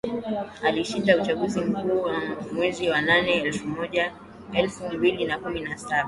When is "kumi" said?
5.39-5.61